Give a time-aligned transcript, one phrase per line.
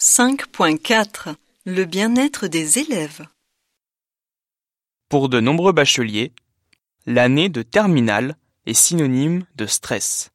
[0.00, 1.34] 5.4
[1.66, 3.26] Le bien-être des élèves.
[5.08, 6.32] Pour de nombreux bacheliers,
[7.04, 10.30] l'année de terminale est synonyme de stress.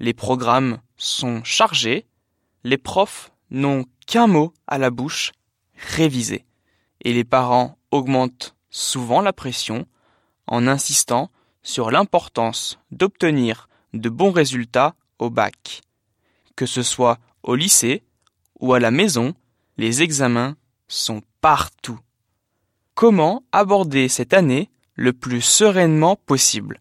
[0.00, 2.04] Les programmes sont chargés,
[2.62, 5.32] les profs n'ont qu'un mot à la bouche,
[5.76, 6.44] réviser.
[7.00, 9.86] Et les parents augmentent souvent la pression
[10.46, 11.30] en insistant
[11.62, 15.80] sur l'importance d'obtenir de bons résultats au bac.
[16.54, 18.02] Que ce soit au lycée
[18.60, 19.34] ou à la maison,
[19.76, 20.56] les examens
[20.88, 22.00] sont partout.
[22.94, 26.80] Comment aborder cette année le plus sereinement possible?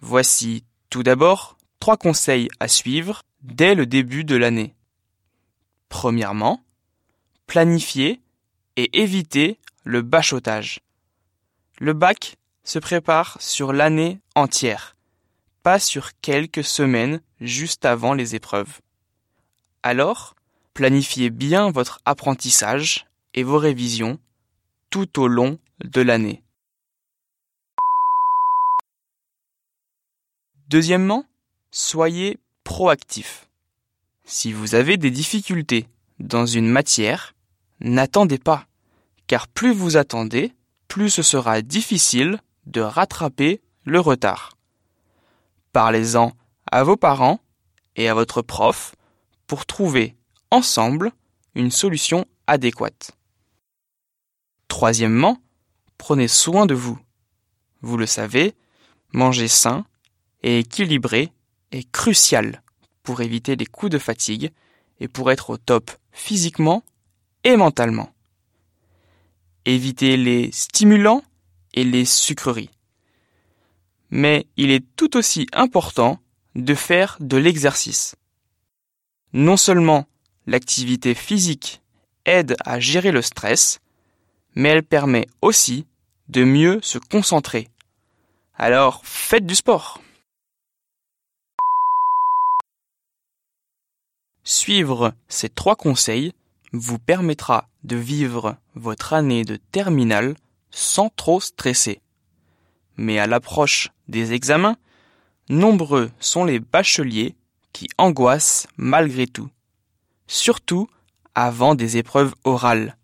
[0.00, 4.74] Voici tout d'abord trois conseils à suivre dès le début de l'année.
[5.88, 6.64] Premièrement,
[7.46, 8.20] planifier
[8.76, 10.80] et éviter le bachotage.
[11.78, 14.96] Le bac se prépare sur l'année entière,
[15.62, 18.80] pas sur quelques semaines juste avant les épreuves.
[19.82, 20.34] Alors,
[20.74, 24.18] planifiez bien votre apprentissage et vos révisions
[24.90, 26.42] tout au long de l'année.
[30.68, 31.24] Deuxièmement,
[31.70, 33.48] soyez proactif.
[34.24, 35.86] Si vous avez des difficultés
[36.18, 37.34] dans une matière,
[37.80, 38.66] n'attendez pas,
[39.26, 40.52] car plus vous attendez,
[40.88, 44.56] plus ce sera difficile de rattraper le retard.
[45.72, 46.32] Parlez-en
[46.70, 47.40] à vos parents
[47.96, 48.94] et à votre prof
[49.46, 50.16] pour trouver
[50.54, 51.10] ensemble
[51.56, 53.10] une solution adéquate.
[54.68, 55.38] Troisièmement,
[55.98, 56.96] prenez soin de vous.
[57.82, 58.54] Vous le savez,
[59.12, 59.84] manger sain
[60.44, 61.32] et équilibré
[61.72, 62.62] est crucial
[63.02, 64.52] pour éviter les coups de fatigue
[65.00, 66.84] et pour être au top physiquement
[67.42, 68.12] et mentalement.
[69.64, 71.24] Évitez les stimulants
[71.72, 72.70] et les sucreries.
[74.10, 76.20] Mais il est tout aussi important
[76.54, 78.14] de faire de l'exercice.
[79.32, 80.06] Non seulement
[80.46, 81.82] l'activité physique
[82.24, 83.80] aide à gérer le stress,
[84.54, 85.86] mais elle permet aussi
[86.28, 87.68] de mieux se concentrer.
[88.56, 90.00] Alors faites du sport.
[94.42, 96.32] Suivre ces trois conseils
[96.72, 100.34] vous permettra de vivre votre année de terminale
[100.70, 102.00] sans trop stresser.
[102.96, 104.76] Mais à l'approche des examens,
[105.48, 107.34] nombreux sont les bacheliers
[107.72, 109.48] qui angoissent malgré tout,
[110.26, 110.88] surtout
[111.34, 112.96] avant des épreuves orales.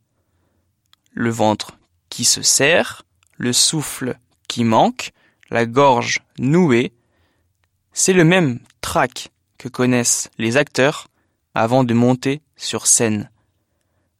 [1.12, 3.02] Le ventre qui se serre,
[3.36, 5.12] le souffle qui manque,
[5.50, 6.92] la gorge nouée,
[7.92, 11.08] c'est le même trac que connaissent les acteurs
[11.54, 13.30] avant de monter sur scène.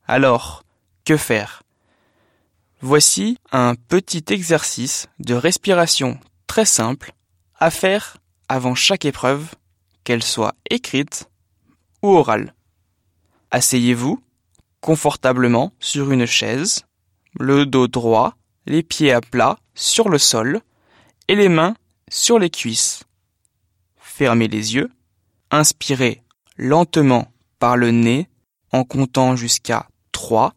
[0.06, 0.64] Alors,
[1.04, 1.62] que faire?
[2.82, 7.12] Voici un petit exercice de respiration très simple
[7.58, 8.16] à faire
[8.48, 9.54] avant chaque épreuve,
[10.02, 11.28] qu'elle soit écrite
[12.02, 12.54] ou orale.
[13.50, 14.22] Asseyez-vous
[14.80, 16.84] confortablement sur une chaise,
[17.38, 18.34] le dos droit,
[18.66, 20.60] les pieds à plat sur le sol
[21.28, 21.74] et les mains
[22.08, 23.04] sur les cuisses.
[23.96, 24.90] Fermez les yeux,
[25.50, 26.22] inspirez
[26.56, 28.28] lentement par le nez
[28.72, 30.54] en comptant jusqu'à 3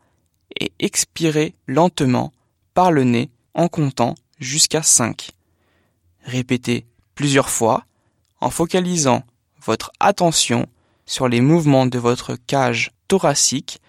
[0.60, 2.31] et expirez lentement
[2.74, 5.31] par le nez en comptant jusqu'à 5.
[6.25, 7.86] Répétez plusieurs fois
[8.40, 9.24] en focalisant
[9.62, 10.68] votre attention
[11.06, 13.81] sur les mouvements de votre cage thoracique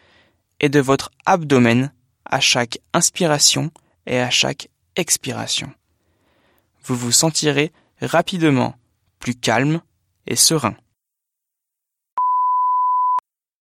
[0.60, 1.92] et de votre abdomen
[2.25, 3.70] à chaque inspiration
[4.06, 5.72] et à chaque expiration.
[6.84, 8.76] Vous vous sentirez rapidement
[9.19, 9.80] plus calme
[10.26, 10.76] et serein.